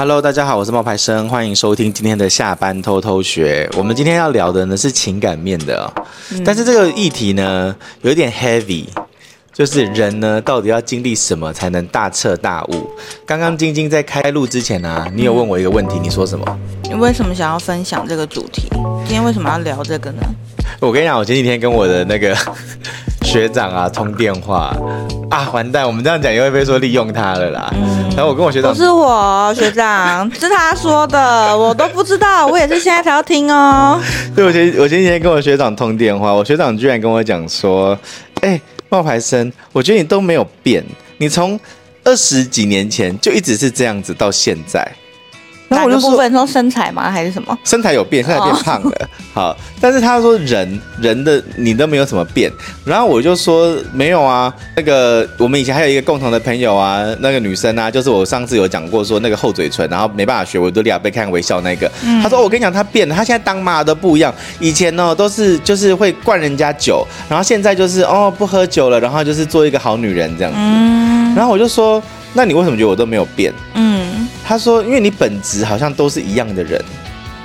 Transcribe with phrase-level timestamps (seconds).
[0.00, 3.68] Hello，大家好，我是冒牌生，欢迎收听今天的下班偷偷学。
[3.76, 5.92] 我们今天要聊的呢是情感面的哦，
[6.30, 8.86] 嗯，但是这个议题呢有点 heavy，
[9.52, 12.90] 就是人呢到底要经历什么才能大彻大悟？
[13.26, 16.58] 刚刚晶晶在开录之前呢，啊，你有问我一个问题，你说什么？
[16.84, 18.70] 你为什么想要分享这个主题？
[19.04, 20.22] 今天为什么要聊这个呢？
[20.80, 22.34] 我跟你讲，我前几天跟我的那个
[23.30, 24.74] 学长啊通电话
[25.30, 27.72] 啊，完蛋，我们这样讲又会被说利用他了啦。
[27.74, 34.00] 嗯，然后我跟我学长，不是我学长，是他说的，我都不知道，我也是现在才要听哦。
[34.34, 37.96] 对，我前我前几天跟我学长通电话，我学长居然跟我讲说，
[38.40, 40.84] 哎、欸，冒牌生，我觉得你都没有变，
[41.18, 41.58] 你从
[42.02, 44.84] 二十几年前就一直是这样子到现在。
[45.70, 47.08] 然后我就说，部分说身材吗？
[47.10, 47.56] 还是什么？
[47.62, 48.90] 身材有变，身材变胖了。
[48.90, 49.08] Oh.
[49.32, 52.50] 好，但是他说人人的你都没有什么变。
[52.84, 61.88] 然后我就说没有啊，那个我们以前还有一个共同的朋友啊，那个女生啊，就是我上次有讲过说那个厚嘴唇，然后没办法学维多利亚贝克汉微笑那个。
[62.04, 64.34] 嗯、他说我跟你讲，她变了，她现在当妈都不一样。
[64.58, 70.58] 以前呢都是就是会灌人家酒，然后现在就是哦不喝酒了，然后就是做一个好女人这样子。
[70.60, 73.54] 嗯、然后我就说，那你为什么觉得我都没有变？
[73.74, 74.09] 嗯。
[74.50, 76.84] 他说：“因为你本质好像都是一样的人，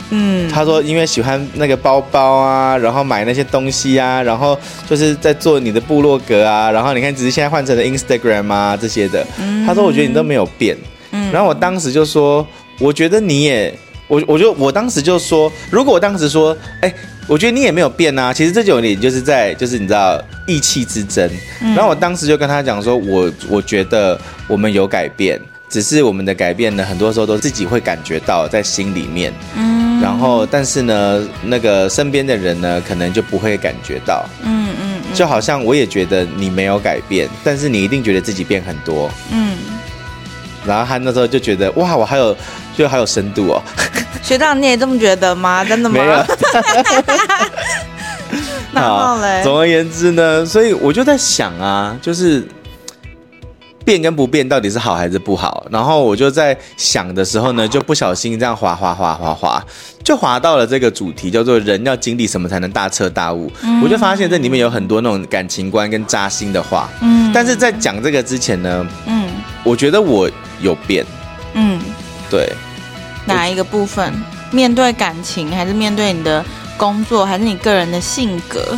[0.10, 0.50] 嗯。
[0.50, 4.58] 他说，因为喜欢那个包包啊，然后买那些东西啊，然后
[4.90, 9.24] 就是在做你的部落格啊，然后你看，只是现在换成了 Instagram 啊这些的。
[9.38, 10.76] 嗯他说，我觉得你都没有变。
[11.12, 12.44] 嗯然后我当时就说，
[12.80, 13.72] 我觉得你也，
[14.08, 16.92] 我我就我当时就说，如果我当时说，哎，
[17.28, 21.30] 我觉得你也没有变啊，其实这就有点就是在就是你知道意气之争。
[21.76, 39.58] 然后我当时就跟他讲说，我我觉得我们有改变。”只是我们的改变呢，很多时候都自己会感觉到在心里面，嗯，然后但是呢，那个身边的人呢，可能就不会感觉到，嗯嗯，就好像我也觉得你没有改变，但是你一定觉得自己变很多，嗯，
[40.66, 42.38] 然后他那时候就觉得哇，我还有
[42.78, 43.62] 就还有深度哦，
[44.22, 45.66] 学长你也这么觉得吗？
[45.66, 45.96] 真的吗？
[45.96, 46.26] 没有，
[48.72, 52.48] 然后嘞，总而言之呢，所以我就在想啊，就是。
[53.86, 55.66] 变跟不变到底是好还是不好？
[55.70, 59.64] 然后我就在想的时候呢，就不小心这样滑滑滑滑滑，
[60.04, 63.50] 就滑到了这个主题，叫做人要经历什么才能大彻大悟。
[63.62, 66.90] 嗯、我就发现这里面有很多那种感情观跟扎心的话。
[67.02, 69.30] 嗯，但是在讲这个之前呢，嗯，
[69.64, 70.28] 我觉得我
[70.60, 71.06] 有变。
[71.54, 71.80] 嗯，
[72.30, 72.52] 对，
[73.26, 74.12] 哪一个部分？
[74.52, 76.44] 面对感情，还是面对你的
[76.76, 78.78] 工作，还是你个人的性格？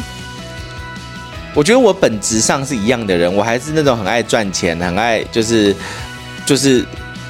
[1.58, 5.76] 我觉得我本质上是一样的人，我还是那种很爱赚钱，很爱就是
[6.46, 6.86] 就是，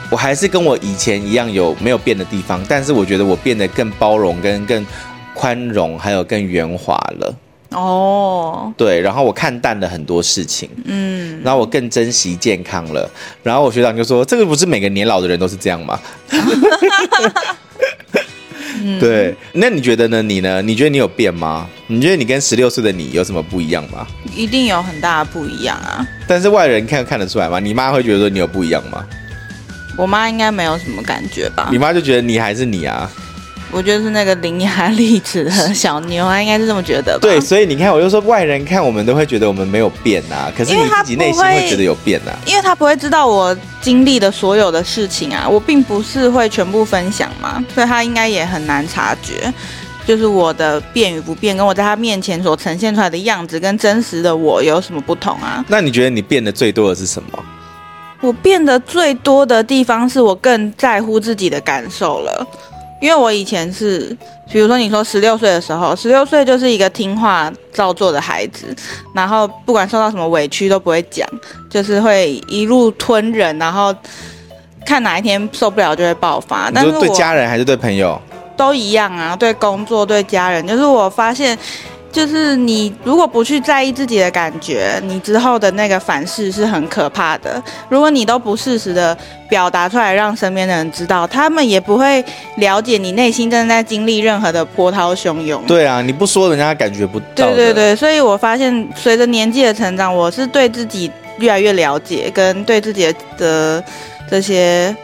[0.09, 4.85] 我还是跟我以前一样有没有变的地方，但是我觉得我变得更包容、跟更
[5.33, 7.33] 宽容，还有更圆滑了。
[7.71, 13.09] 哦，对，然后我看淡了很多事情，嗯，然后我更珍惜健康了。
[13.41, 15.97] 然后我学长就说：“这个不是每个年老的人都是这样吗？”
[18.87, 20.21] 嗯、对，那你觉得呢？
[20.21, 20.61] 你呢？
[20.61, 21.67] 你觉得你有变吗？
[21.87, 24.07] 你觉得你跟十六岁的你有什么不一样吗？
[24.33, 26.07] 一定有很大的不一样啊！
[26.27, 27.59] 但是外人看看得出来吗？
[27.59, 29.05] 你妈会觉得说你有不一样吗？
[29.97, 31.67] 我妈应该没有什么感觉吧？
[31.71, 33.11] 你妈就觉得你还是你啊。
[33.69, 37.19] 我觉得是那个伶牙俐齿的小妞啊，应该是这么觉得吧？
[37.21, 49.53] 对，所以你看，我就说外人看我们都会觉得我们没有变啊，可是你自己内心会觉得有变啊，因为他不会知道我经历的所有的事情啊，我并不是会全部分享嘛，所以他应该也很难察觉，
[50.05, 55.63] 就是我的变与不变，跟我在他面前所呈现出来的样子跟真实的我有什么不同啊？
[55.67, 57.43] 那你觉得你变得最多的是什么？
[58.21, 62.47] 我变得最多的地方是我更在乎自己的感受了。
[62.99, 64.15] 因为我以前是，
[64.51, 68.75] 比如说你说十六岁的时候，十六岁就是一个听话照做的孩子，
[69.13, 71.27] 然后不管受到什么委屈都不会讲，
[71.69, 73.95] 就是会一路吞忍，然后
[74.85, 76.71] 看哪一天受不了就会爆发。
[76.73, 78.19] 但是对家人还是对朋友
[78.55, 81.57] 都一样啊，对工作对家人，就是我发现。
[82.17, 87.61] 就是你如果不去在意自己的感觉，你之后的那个反噬是很可怕的。
[87.89, 89.15] 如果你都不适时的
[89.47, 92.25] 表达出来，让身边的人知道，他们也不会
[92.55, 95.63] 了解你内心正在经历任何的波涛汹涌。
[95.67, 97.25] 对啊，你不说，人家感觉不到。
[97.35, 103.83] 对对对，所以我发现随着年纪的成长，我是对自己越来越了解，跟对自己的
[104.27, 104.95] 这些，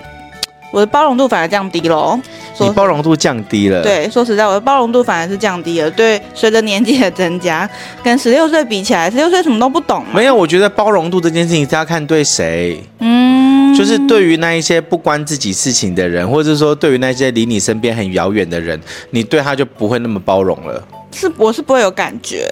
[0.71, 2.19] 我的包容度反而降低喽。
[2.59, 5.89] 你包容度降低了，对，说实在，我的包容度反而是降低了。
[5.91, 7.67] 对，随着年纪的增加，
[8.03, 10.03] 跟十六岁比起来，十六岁什么都不懂。
[10.13, 12.83] 没有，我觉得包容度这件事情是要看对谁。
[12.99, 18.79] 嗯，就是对于那一些不关自己事情的人，或者说对于那些离你身边很遥远的人，
[19.09, 20.81] 你对他就不会那么包容了。
[21.15, 22.49] 是我是不会有感觉。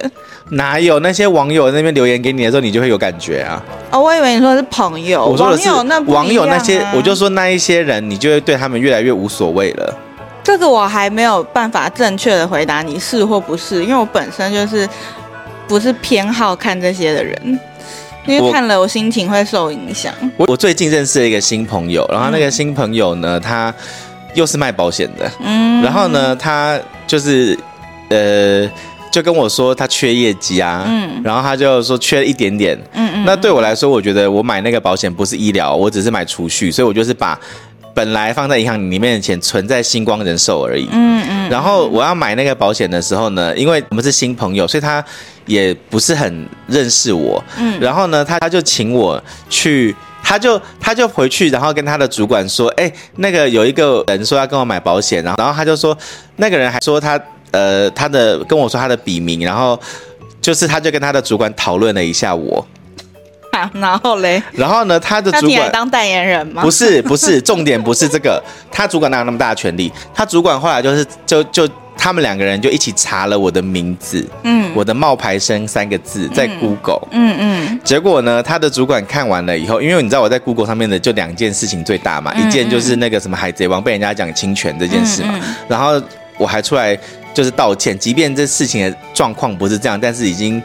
[0.51, 3.63] 哪有那些网友那边留言给你的时候，你就会有感觉啊？
[3.89, 9.97] 哦，我以为你说的是朋友，我说的是网友那、啊、网友那些，我就说那一些人，你就会对他们越来越无所谓了。
[10.43, 14.87] 这个我还没有办法正确的回答你是或不是，因为我本身就是
[15.67, 17.59] 不是偏好看这些的人，
[18.25, 20.13] 因为看了我心情会受影响。
[20.37, 23.73] 我我最近认识了一个新朋友，然后那个新朋友呢，嗯、他
[24.33, 27.57] 又是卖保险的，嗯，然后呢，他就是
[28.09, 28.69] 呃。
[29.11, 37.37] 就跟我说他缺业绩啊，嗯，然后他就说缺了一点点，嗯嗯，那对我来说，我觉得我买那个保险不是医疗，我只是买储蓄，所以我就是把
[37.93, 45.03] 本来放在银行里面的钱存在星光人寿而已，嗯嗯，然后我要买那个保险的时候呢，因为我们是新朋友，所以他
[45.45, 55.97] 也不是很认识我，嗯，然后呢，他他就请我去，他就他就回去，然后跟他的主管说，哎，那个有一个人说要跟我买保险，然后然后他就说
[56.37, 57.19] 那个人还说他。
[57.53, 59.77] 呃，他的跟我说他的笔名，然后
[60.41, 62.65] 就是他就跟他的主管讨论了一下我，
[63.61, 66.61] 啊，然后嘞， 然后呢，他的主管当代言人吗？
[66.63, 68.41] 不是，不是，重点不是这个，
[68.71, 69.91] 他主管哪有那么大的权利？
[70.13, 86.01] 他主管后来就是就就他们两个人就一起查了我的名字，嗯，我的冒牌生三个字在 Google，嗯嗯，嗯，结果呢，他的主管看完了以后，因为你知道我在 Google 上面的就两件事情最大嘛，一件就是那个什么海贼王被人家讲侵权这件事嘛，然后
[86.37, 86.97] 我还出来。
[87.33, 90.61] 就是道歉，即便这事情的状况不是这样，但是已经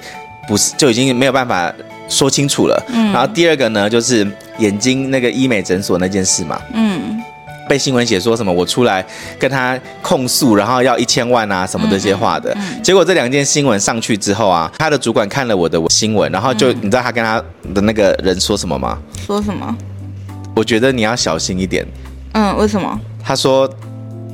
[0.49, 1.73] 不是就已经没有办法
[2.09, 2.85] 说清楚了。
[2.89, 4.27] 嗯，然后第二个呢，就是
[4.59, 6.61] 眼睛那个医美诊所那件事嘛。
[6.75, 7.23] 嗯，
[7.69, 9.05] 被新闻写说什么我出来
[9.39, 12.53] 跟他控诉，然后要一千万啊什么这些话的。
[12.57, 17.43] 嗯，结果这两件新闻上去之后啊，他的主管看了我的新闻，然后就你知道他跟他
[17.75, 18.99] 的那个人说什么吗？
[19.27, 19.77] 说什么？
[20.55, 21.87] 我觉得你要小心一点。
[22.33, 23.01] 嗯，为什么？
[23.23, 23.69] 他说，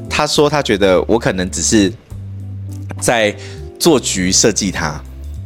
[0.09, 1.93] 他说他觉得我可能只是。
[3.01, 3.35] 在
[3.81, 5.01] 做局设计，他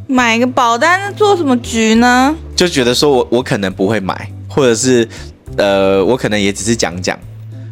[0.06, 2.34] 买个保单做什么局呢？
[2.54, 5.08] 就觉得说我我可能不会买，或者是
[5.56, 7.18] 呃，我可能也只是讲讲，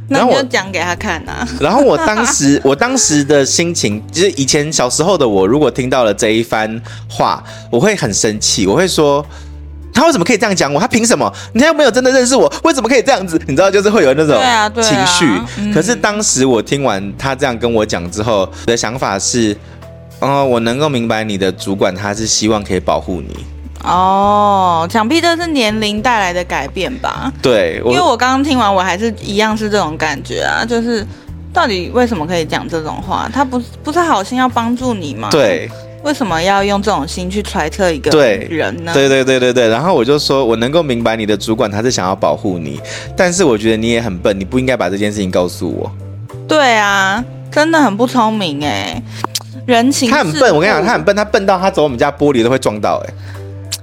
[0.09, 1.47] 那你就讲给他看啊。
[1.61, 9.25] 然后我当时我当时的心情，就是以前小时候的我，如果听到了这一番话，我会很生气，我会说。
[9.97, 10.81] 他为什么可以这样讲我？
[10.81, 11.33] 他凭什么？
[11.53, 13.41] 你又没有真的认识我，为什么可以这样子？
[13.47, 15.73] 你知道，就是会有那种情绪。
[15.73, 19.57] 可是当时我听完他这样跟我讲之后，我的想法是，
[20.25, 23.45] 哦，我能够明白你的主管他是希望可以保护你。
[23.85, 27.33] 哦，想必这是年龄带来的改变吧？
[27.43, 31.07] 对，因为我刚刚听完，我还是一样是这种感觉啊，就是
[31.53, 33.29] 到底为什么可以讲这种话？
[33.33, 35.29] 他不不是好心要帮助你吗？
[35.31, 35.71] 对。
[36.03, 38.11] 为什么要用这种心去揣测一个
[38.51, 38.93] 人呢？
[38.93, 42.79] 对对对对对，然后我就说，我能够明白你的主管他是想要保护你，
[43.17, 45.91] 但是我觉得你也很笨，你不应该把这件事情告诉我。
[46.47, 49.03] 对啊，真的很不聪明哎，
[49.67, 50.11] 人情。
[50.11, 53.15] 他很笨，我跟你讲，他很笨，他笨到他走我们家玻璃都会撞到哎。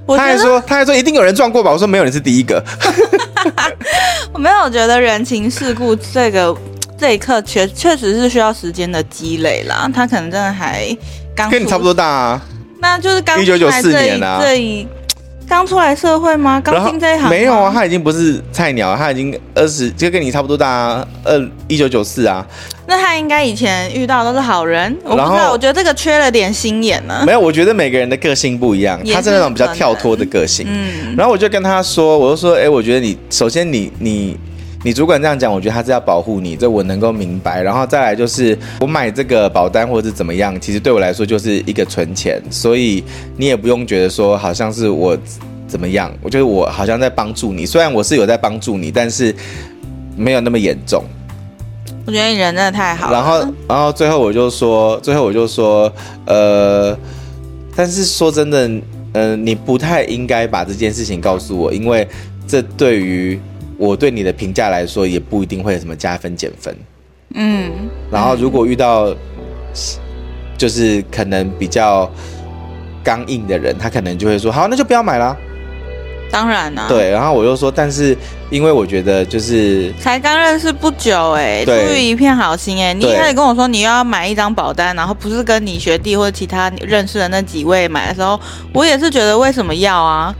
[0.08, 1.72] 他还说，他还说一定有人撞过吧？
[1.72, 2.62] 我说没有，你是第一个。
[4.34, 6.56] 我没有觉得人情世故这个
[6.98, 10.86] 这一刻确确实是需要时间的积累啦，他可能真的还
[11.36, 11.50] 刚。
[11.50, 12.42] 跟你差不多大啊，
[12.80, 14.86] 那就是刚一九九四年啊，这一
[15.52, 16.62] 刚出来社会吗？
[16.64, 22.48] 刚进这一行没有啊，他已经不是菜鸟，他已经二十，就跟你差不多大啊，二一九九四啊。
[22.88, 27.24] 那他应该以前遇到都是好人，我不知道，我觉得这个缺了点心眼呢。
[27.26, 30.66] 没有，我觉得每个人的个性不一样，他是那种比较跳脱的个性。
[30.70, 34.38] 嗯，然后我就跟他说，我就说，哎，我觉得你首先你你。
[34.84, 37.62] 你主管这样讲，我觉得他是要保护你，这我能够明白。
[37.62, 43.04] 然后再来就是，我买这个保单或者怎么样，其实对我来说就是一个存钱，所以
[43.38, 45.16] 你也不用觉得说好像是我
[45.68, 47.64] 怎么样，我觉得我好像在帮助你。
[47.64, 49.36] 虽然我是有在帮助你，但是
[50.18, 51.04] 没有那么严重。
[52.08, 53.14] 我觉得你人真的太好了。
[53.14, 55.94] 然后，然后最后我就说，最后我就说，
[56.26, 56.98] 呃，
[57.76, 58.72] 但是说真的，
[59.14, 62.08] 呃，你不太应该把这件事情告诉我，因为
[62.48, 63.40] 这对于。
[63.82, 66.76] 我对你的评价来说，也不一定会有什么加分减分。
[67.34, 67.72] 嗯，
[68.12, 69.12] 然后如果遇到
[70.56, 72.08] 就是可能比较
[73.04, 75.36] 刚硬的人，他可能就会说：“好，那就不要买了。”
[76.32, 76.88] 当然啦、啊。
[76.88, 78.18] 对，然后我就说，但是
[78.50, 88.40] 因为我觉得就是才刚认识不久、欸，哎，出于一片好心、欸，哎，你一开始跟我说你又要买一张保单，然后不是跟你学弟或者其他你认识的那几位买的时候，
[88.74, 90.34] 我也是觉得为什么要啊？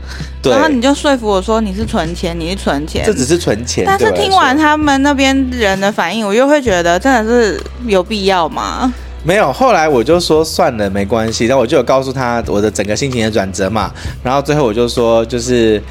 [0.44, 3.84] 然后你就说服我说你是存钱，你是存钱，这只是存钱。
[3.86, 8.92] 但是听完他们那边人的反应，我又会觉得真的是有必要吗？
[9.24, 9.52] 没有。
[9.52, 11.46] 后来我就说算了，没关系。
[11.46, 13.92] 然后我就有告诉他我的整个心情的转折嘛。
[14.22, 15.82] 然后最后我就说，就是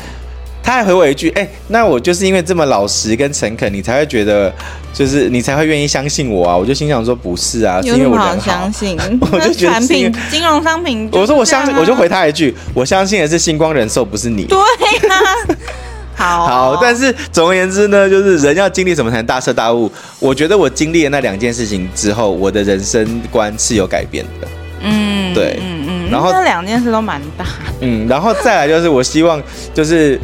[0.63, 4.53] 他还回我一句：“哎、欸，那我就是因为这么老实跟诚恳，你才会觉得，
[4.93, 8.97] 就是你才会愿意相信我啊。”我就心想说：“不是啊，是因为我人好。”相信，
[9.31, 11.09] 我就觉得产品金融商品、啊。
[11.13, 15.55] 我说我相信，我就回他一句：“我相信的是星光人寿，不是你。”对呀、啊。
[16.21, 19.91] 好，好，但是总而言之呢，就是人要经历什么才能大彻大悟？
[20.19, 24.47] 我觉得我经历了那两件事情之后，我的人生观是有改变的。
[24.81, 27.45] 嗯，对，嗯嗯，然后那两件事都蛮大。
[27.79, 29.41] 嗯，然后再来就是，我希望
[29.73, 30.19] 就是。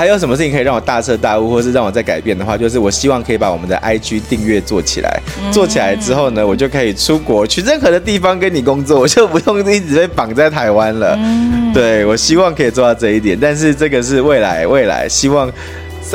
[0.00, 5.20] 还有什么事情可以让我大彻大悟，或是让我再改变的话，就是我希望可以把我们的 IG 订阅做起来。
[5.52, 11.18] 做起来之后呢，我就可以出国去任何的地方跟你工作，我就不用一直被绑在台湾了。
[11.74, 15.52] 对，我希望可以做到这一点，但是这个是未来未来希望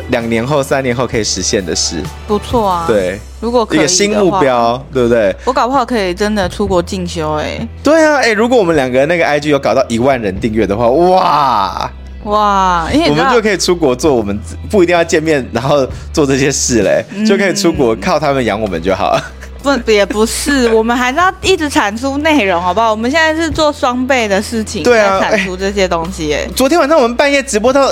[0.10, 2.02] 两年后、三年后可以实现的事。
[2.26, 5.32] 不错啊，对，如果可以一个新目标，对不对？
[5.46, 7.60] 我搞不好可以真的出国进修哎。
[7.84, 11.92] 对啊，哎，如果我们两个那个 IG 有搞到一万人订阅的话，哇！
[12.26, 14.40] 哇，我们就可以出国做，我们
[14.70, 19.24] 不一定要见面，然后做这些事嘞，嗯、就可以出国靠他们养我们就好了。
[19.62, 22.92] 不，也不是，我们还是要一直产出内容，好不好？
[22.92, 26.34] 我们现在是做双倍的事情，对啊，产出这些东西。
[26.34, 27.92] 哎，昨天晚上我们半夜直播到。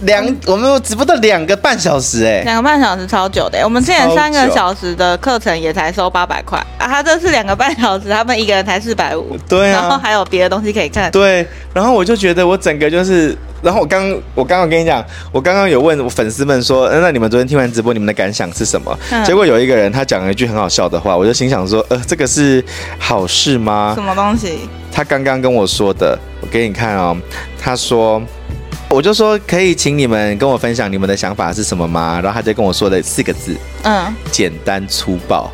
[0.00, 3.62] 两，我们直播到两个半小时哎，两个半小时超久的。
[3.64, 9.36] 我们之前三个小时的课程也才收八百块啊，他这是两个半小时，他们一个人才四百五。
[9.48, 11.10] 对啊，然后还有别的东西可以看。
[11.10, 18.98] 对，然后我就觉得我整个就是，然后我刚我刚刚跟你讲，我刚刚有问我粉丝们说，那你们昨天听完直播，你们的感想是什么？
[19.10, 22.62] 嗯、结果有一个人他讲了一句很好笑的话，我就心想说，呃，这个是
[22.98, 23.92] 好事吗？
[23.94, 24.68] 什么东西？
[24.92, 27.16] 他刚刚跟我说的，我给你看哦，
[27.58, 28.20] 他说。
[28.90, 32.20] 我就说可以请你们跟我分享你们的想法是什么吗？
[32.22, 35.50] 然后他就跟我说了四个字，嗯，简单粗暴。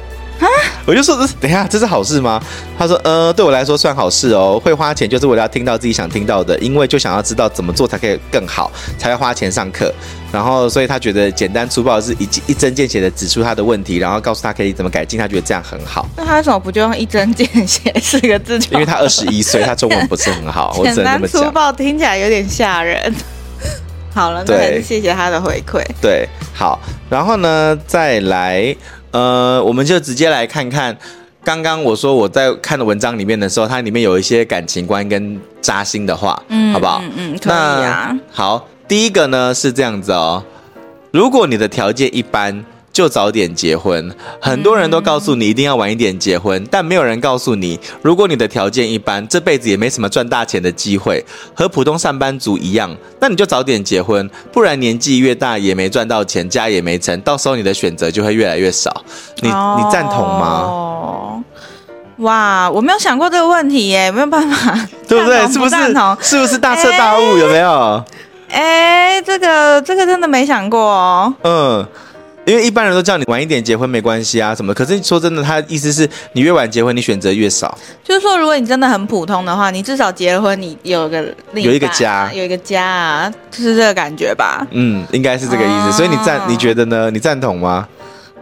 [0.91, 2.43] 啊，我就说这等一下这是好事吗？
[2.77, 4.61] 他说呃，对我来说算好事哦。
[4.63, 9.93] 会花钱就是为了要听到自己想听到的，因为就想要知道怎么做才可以更好，才会花钱上课。
[10.33, 15.19] 然后所以他觉得简单粗暴是一一针见血的指出他的问题，然后告诉他可以怎么改进。
[15.19, 16.09] 他觉得这样很好。
[16.17, 18.59] 那他为什么不就用一针见血四个字？
[18.71, 20.77] 因为他二十一岁，他中文不是很好。
[20.83, 23.15] 简单粗暴听起来有点吓人。
[24.13, 25.81] 好了，那还是谢谢他的回馈。
[26.01, 28.75] 对，好，然后呢，再来，
[29.13, 30.97] 呃，我们就直接来看看
[31.45, 37.01] 刚刚我说我在看的文章里面的时候，它里面有一些感情观跟扎心的话，嗯，好不好？
[37.03, 38.17] 嗯嗯，可以啊。
[38.31, 40.43] 好，第一个呢是这样子哦，
[41.11, 42.65] 如果你的条件一般。
[42.93, 59.05] 就早点结婚，很多人都告诉你一定要晚一点结婚，但没有人告诉你，如果你的条件一般，这辈子也没什么赚大钱的机会，和普通上班族一样，那你就早点结婚，不然年纪越大也没赚到钱，家也没成，到时候你的选择就会越来越少。
[59.37, 60.65] 你你赞同吗？
[60.67, 61.43] 哦，
[62.19, 64.75] 哇，我没有想过这个问题耶，没有办法，
[65.07, 65.41] 对不对？
[65.47, 65.77] 是不是？
[66.21, 67.39] 是不是大彻大悟？
[67.39, 68.05] 有没有？
[68.51, 71.33] 哎，这个这个真的没想过哦。
[71.45, 71.87] 嗯。
[72.47, 77.77] 因为一般人都叫你晚一点结婚没关系啊什么，可是说真的，他的意思是你越晚结婚，你选择越少。
[78.03, 81.23] 就是说，如果你真的很普通的话，你至少结了婚，你有个
[81.55, 84.67] 有一个家，有一个家啊，就是这个感觉吧？
[84.71, 85.89] 嗯，应该是这个意思。
[85.89, 87.11] 哦、所以你赞，你觉得呢？
[87.11, 87.87] 你赞同吗？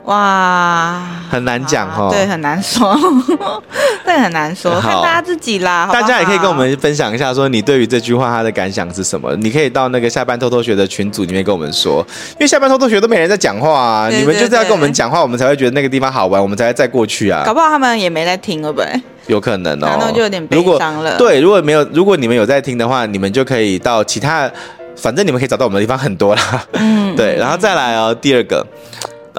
[0.09, 2.97] 哇，很难讲哦，对，很难说，
[4.07, 5.87] 对，很难说，看大家自己啦。
[5.93, 9.37] 大家也可以跟我们分享一下，说你对于这句话他的感想是什么？
[9.37, 17.43] 你可以到那个下班偷偷学的群组里面跟我们说，因为下班偷偷学都没人在讲话啊，你们就是要跟我们讲话，我们才会觉得那个地方好玩，我们才会再过去啊。
[17.45, 18.87] 搞不好他们也没在听，会不会？
[19.27, 21.19] 有可能哦，那就有点悲伤了。
[21.19, 24.51] 对，如果没有，如果你们有在听的话，你们就可以到其他，
[24.97, 26.65] 反正你们可以找到我们的地方很多啦。
[26.73, 28.67] 嗯， 对，然后再来哦，第二个。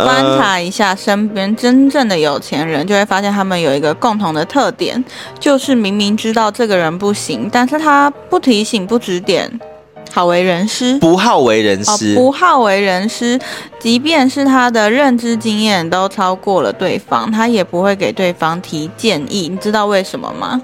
[0.05, 5.03] 观察一下身边真正的有钱人，就会发现他们有一个共同的特点，
[5.39, 9.59] 就是明明知道这个人不行，但是他不提醒、不指点，
[10.11, 13.39] 好为人师，不好为人师，哦，不好为人师，
[13.79, 19.49] 即便是他的认知经验都超过了对方，他也不会给对方提建议。
[19.49, 20.61] 你知道为什么吗？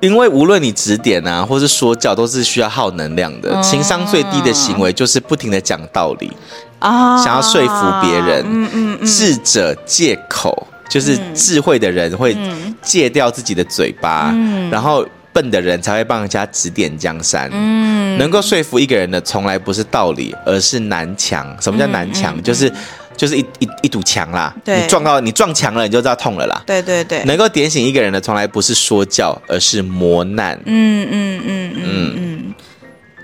[0.00, 3.50] 因为无论你指点啊，或是说教，都是需要耗能量的。
[3.54, 6.32] 嗯、情商最低的行为就是不停的讲道理。
[6.80, 12.36] 啊，想要说服别人，嗯嗯嗯，智者借口，就是智慧的人会
[12.82, 21.46] 戒掉自己的嘴巴，嗯，然后笨的人才会帮人家指点江山，嗯，能够说服一个人的从来不是道理，而是南墙。
[21.60, 22.42] 什么叫南墙？
[22.42, 22.72] 就是
[23.16, 26.62] 就是一一一堵墙啦，对，你撞到你撞墙了，你就知道痛了啦。
[26.66, 30.58] 对对对，能够点醒一个人的从来不是说教，而是磨难。
[30.64, 32.12] 嗯嗯嗯嗯。
[32.16, 32.54] 嗯，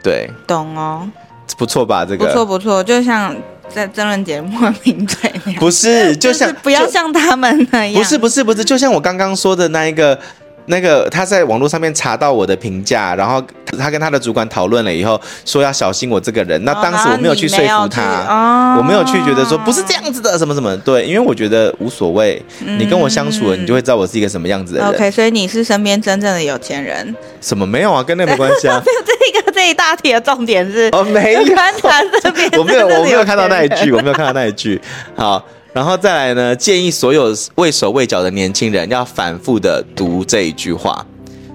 [0.03, 1.09] 对，懂哦。
[1.57, 2.05] 不错吧？
[2.05, 3.35] 这个不错不错，就像
[3.69, 7.95] 在真人节目名嘴不是，就像就是不要像他们那样。
[7.95, 10.19] 不是不是不是，就像我刚刚说的那一个
[10.67, 13.43] 那个他在网络上面查到我的评价，然后
[13.79, 16.63] 他跟他的主管讨论了以后，说要小心我这个人。
[16.65, 20.77] 那当时我没有去说服他，哦、我没有去觉得说不是这样子的什么什么。
[20.79, 24.89] 对，因为我觉得无所谓，嗯、你跟我相处了，你就会知道我是一个什么样子的人。
[24.89, 27.15] OK，所以你是身边真正的有钱人？
[27.41, 28.03] 什么没有啊？
[28.03, 28.83] 跟那没关系啊。
[28.85, 34.81] 这个这一大题的重点是哦，没有观察这边， 我没有我没有看到那一句，我没有看到那一句。
[35.15, 35.45] 好。
[35.77, 41.05] 然后再来呢，建议所有畏手畏脚的年轻人要反复的读这一句话。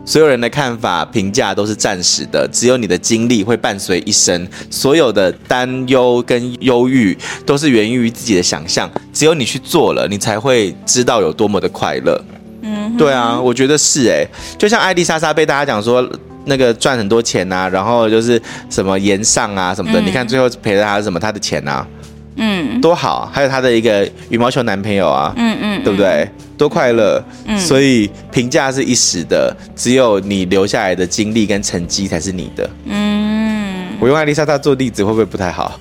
[0.06, 4.48] 所有人的看法评价都是暂时的，只有你的经历会伴随一生。
[4.70, 12.24] 所有的担忧跟忧郁都是源于自己的想象，只有你去做了，你才会知道有多么的快乐。
[12.62, 14.24] 嗯，对啊，我觉得是哎，
[14.56, 16.08] 就像艾丽莎莎被大家讲说
[16.46, 21.88] 那个赚很多钱呐、啊，然后就是什么颜上啊什么的，嗯、你看最后赔了他什么他的钱啊。
[22.36, 26.28] 嗯，多好，还有她的一个羽毛球男朋友啊，嗯嗯，对不对？
[26.58, 32.70] 多快乐，嗯，所以评价是一时的，只有你留下来的经历跟成绩才是你的。
[32.86, 35.80] 嗯，我用艾丽莎她做例子会不会不太好？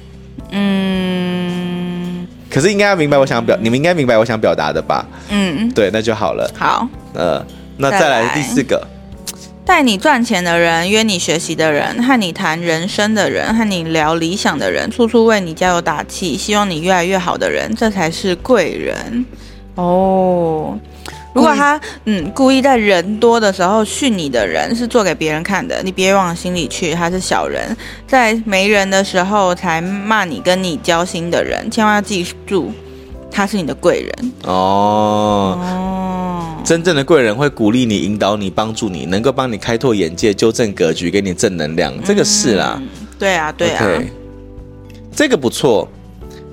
[0.51, 5.07] 嗯，可是应该要明白我想表，你们应该明白我想表达的吧？
[5.31, 6.51] 嗯，对，那就好了。
[6.59, 7.45] 好，呃，
[7.77, 8.85] 那再来第四个。
[9.71, 19.25] 带你赚钱的人，约你学习的人，和你谈人生的人，和你聊理想的人，处处为你加油打气，希望你越来越好的人，这才是贵人
[19.77, 20.77] 哦。
[21.33, 27.75] 如果他嗯故意在人多的时候训你的人，是做给别人看的，你别往心里去，他是小人。
[28.09, 32.73] 在没人的时候才骂你跟你交心的人，千万要记住，
[33.31, 35.57] 他是你的贵人哦。
[35.63, 35.80] 哦
[36.71, 41.93] 真正的贵人会鼓励你、引导你、帮助你，能够帮你开拓眼界、纠正格局、给你正能量。
[42.05, 42.87] 这个是啦，嗯、
[43.19, 44.07] 对啊，对啊，okay,
[45.17, 45.89] 这个不错。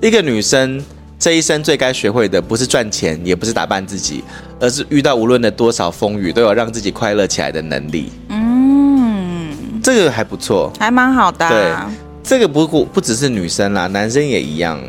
[0.02, 0.84] 一个女生
[1.20, 4.24] 这一生最该学会的，不是赚钱，也不是打扮自己，
[4.58, 8.10] 而是遇到无论的多少风雨，都有让自己快乐起来的能力。
[8.30, 11.88] 嗯，这个还不错，还蛮好的、啊。
[11.88, 14.82] 对，这个不不不只是女生啦，男生也一样。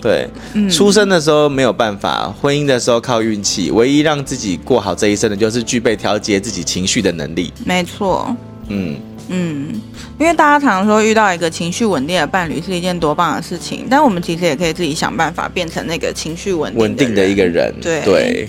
[0.00, 7.52] 对，嗯、出生的时候没有办法，婚姻的时候靠运气，唯一让自己过好这一生的，就是具备调节自己情绪的能力。
[7.64, 8.34] 没错，
[8.68, 8.96] 嗯。
[9.30, 9.78] 嗯，
[10.18, 17.74] 因为大家常常说遇到一个情绪稳定的伴侣是一件多棒的事情，但我们其实也可以自己想办法变成那个情绪稳定稳定的一个人。
[17.82, 18.00] 对。
[18.02, 18.48] 对，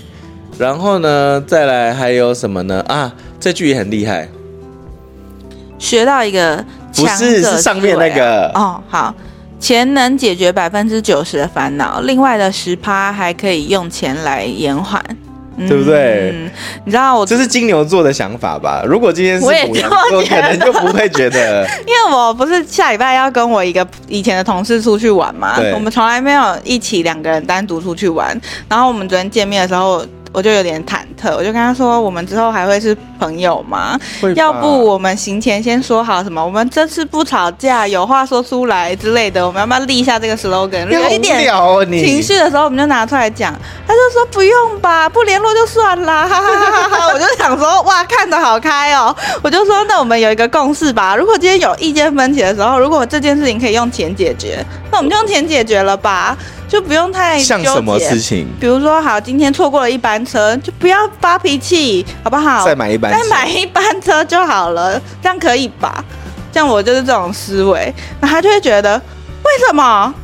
[0.58, 2.82] 然后呢，再来还有什么呢？
[2.88, 4.26] 啊，这句也很厉害，
[5.78, 6.64] 学到一个
[6.94, 8.50] 不是是上面那个。
[8.54, 9.14] 哦，好。
[9.60, 15.04] 钱能解决百分之九十的烦恼，另外的十趴还可以用钱来延缓，
[15.58, 16.34] 嗯、对不对？
[16.84, 18.82] 你知道我这是金牛座的想法吧？
[18.86, 21.64] 如果今天是牡羊座，我可能就不会觉得。
[21.86, 28.38] 因为我不是下礼拜要跟我一个以前的同事出去玩嘛，对我们从来没有一起两个人单独出去玩。
[28.68, 30.04] 然后我们昨天见面的时候。
[30.32, 33.98] 我就有点忐忑，我就跟他说：“我们之后还会是朋友吗？
[34.36, 36.44] 要不我们行前先说好什么？
[36.44, 39.44] 我们这次不吵架，有话说出来之类的。
[39.44, 40.88] 我们要不要立一下这个 slogan？
[40.88, 41.52] 有一点
[41.88, 43.52] 情绪的时候，我们就拿出来讲。
[43.86, 46.28] 他就说不用吧，不联络就算啦。
[46.28, 49.14] 哈哈哈哈我就想说，哇，看得好开哦。
[49.42, 51.16] 我就说，那我们有一个共识吧。
[51.16, 56.38] 如果今天有意见分歧的时候，如果这件事情可以用钱解决，那我们就用钱解决了吧。”
[56.70, 58.46] 就不用太纠结，像什么事情？
[58.60, 62.64] 比如说，好，今天错过了一班车，就不要发脾气，好不好？
[62.64, 66.04] 再买一班，再买一班车就好了，这样可以吧？
[66.52, 70.14] 像我就是这种思维，那他就会觉得，为什么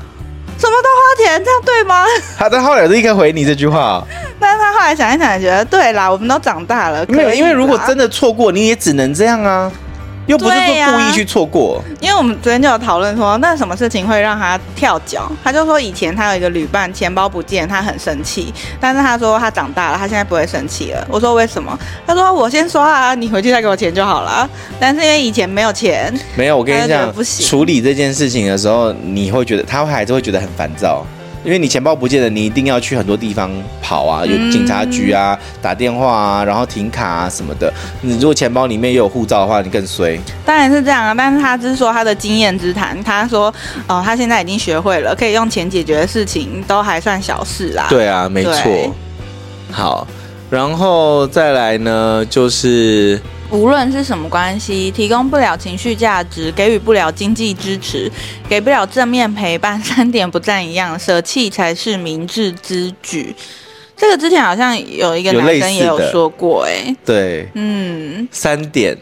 [0.57, 2.05] 什么都花钱，这样对吗？
[2.39, 4.07] 他在后来立刻回你这句话，
[4.39, 9.71] 但是他后来想一想，也觉得对啦，我们都长大了，没有，因为如果真的错过，你也只能这样啊。
[10.27, 15.31] 又不是说故意去错过，因为我们昨天就有讨论说，那什么事情会让他跳脚？
[15.43, 18.53] 他就说以前他有一个旅伴，钱包不见，他很生气。
[18.81, 21.07] 但是他说他长大了，他现在不会生气了。
[21.09, 21.79] 我说为什么？
[22.07, 24.49] 他说我先刷啊，你回去再给我钱就好了。
[24.81, 26.57] 但是因为以前没有钱，没有。
[26.57, 27.13] 我跟你讲，
[27.47, 31.07] 处理这件事情的时候，你会觉得他还是会觉得很烦躁。
[31.47, 33.49] 因为你钱包不见了，你一定要去很多地方
[33.81, 37.73] 跑啊，有警察局啊，打电话啊，然后停卡啊什么的。
[38.01, 40.19] 你如果钱包里面又有护照的话，你更衰。
[40.45, 43.01] 当然是这样啊，但是他只是说他的经验之谈。
[43.05, 43.47] 他说，
[43.87, 47.87] 哦，他现在已经学会了，可以用钱解决的事情都还算小事啦。
[47.89, 48.93] 对啊，没错。
[49.71, 50.05] 好，
[50.51, 53.21] 然后再来呢，就是。
[53.51, 58.11] 无论是什么关系，提供不了情绪价值，给予不了经济支持，
[58.49, 63.35] 给不了正面陪伴，三点不占一样，舍弃才是明智之举。
[63.97, 68.97] 这个之前好像有一个男生也有说过，哎，对，嗯，三点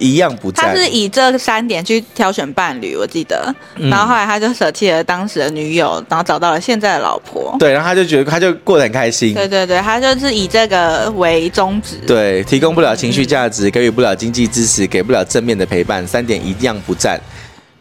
[0.00, 0.74] 一样不占。
[0.74, 3.54] 他是以这三点去挑选伴侣，我记得。
[3.76, 7.54] 然后后来他就舍弃了当时的女友，然后找到了现在的老婆。
[7.60, 9.34] 对，然后他就觉得他就过得很开心。
[9.34, 11.96] 对对对，他就是以这个为宗旨。
[12.06, 17.20] 对，提供不了情绪价值，给予不了经济支持，给不了正面的陪伴，三点一样不占，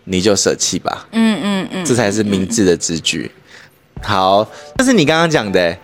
[0.04, 1.08] 你就舍弃吧。
[1.14, 3.32] 嗯嗯嗯，这才是明智的之举。
[3.96, 5.76] 嗯、好，这是你刚刚讲的。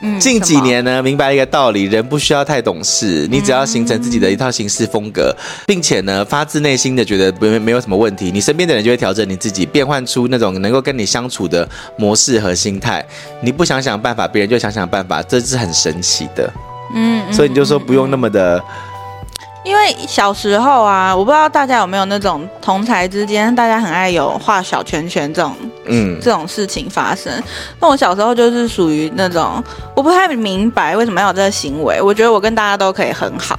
[0.00, 5.34] 嗯、近几年呢，明白一个道理：人不需要太懂事，你只要形成自己的一套行事风格，
[5.66, 13.04] 并且呢，发自内心的觉得没没有什么问题，你身边的人就会调整你自己，变换出那种能够跟你相处的模式和心态。
[13.40, 16.52] 你不想想办法，别人就想想办法，这是很神奇的。
[16.94, 18.62] 嗯，所以你就说不用那么的。
[19.68, 25.54] 因为小时候啊，我不知道大家有没有那种同才之间，大家很爱有画小圈圈这种，
[25.84, 27.30] 嗯，这种事情发生。
[27.78, 29.62] 那我小时候就是属于那种，
[29.94, 32.00] 我不太明白为什么要有这个行为。
[32.00, 33.54] 我觉得我跟大家都可以很好，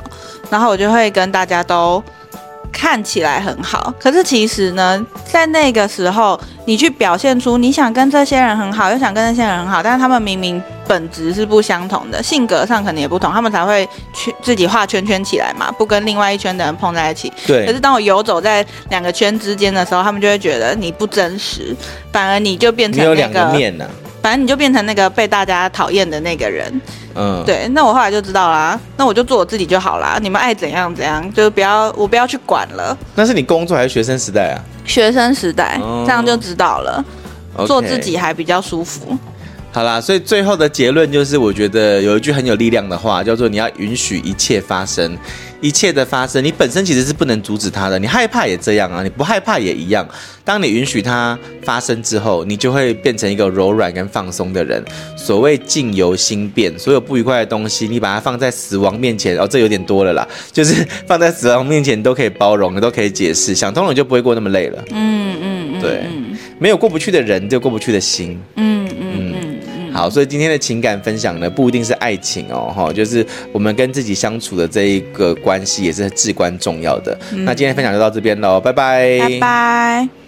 [0.50, 2.04] 然后我就会跟大家都。
[2.79, 17.29] 看起来很好，可是其实呢，在那个时候，你去表现出你想跟这些人很好，又想跟那些人很好，但是他们明明本质是不相同的，性格上可能也不同，他们才会去自己画圈圈起来嘛，不跟另外一圈的人碰在一起。
[17.45, 17.65] 对。
[17.65, 21.75] 可是当我游走在两个圈之间的时候，他们就会觉得你不真实，
[22.13, 23.13] 反而你就变成那个。
[23.13, 23.85] 你有两个面呢。
[24.21, 26.82] 反正你就变成那个被大家讨厌的那个人，
[27.15, 27.67] 嗯，对。
[27.69, 30.19] 那我后来就知道啦，那我就做我自己就好啦。
[30.21, 32.97] 你们爱怎样怎样，就是不要我不要去管了。
[33.15, 34.60] 那是你工作还是学生时代啊？
[34.86, 37.03] 学生时代，哦、这样就知道了。
[37.67, 39.17] 做自己还比较舒服。
[39.71, 45.15] 好啦，所以最后的结论就是，我觉得有一句很有力量的话，叫做你要允许一切发生。
[45.62, 47.99] 一切的发生，你本身其实是不能阻止它的。
[47.99, 50.08] 你害怕也这样啊，你不害怕也一样。
[50.43, 54.84] 当你允许它发生之后，你就会变成一个柔软跟放松的人。
[55.17, 60.25] 所谓境由心变，所有不愉快的东西，你把它放在死亡面前，哦，这有点多了啦。
[60.51, 60.73] 就是
[61.05, 64.84] 放在死亡面前都可以包容，都可以解释，想通了就不会过那么累了。
[64.91, 66.03] 嗯嗯嗯，对，
[66.58, 68.39] 没有过不去的人，就过不去的心。
[68.55, 68.78] 嗯。
[69.89, 77.17] 嗯好，所以今天的情感分享呢，不一定是爱情哦，哈，就是我们跟自己相处的这一个关系也是至关重要的。
[77.34, 80.18] 嗯、那今天分享就到这边喽，拜拜，拜拜。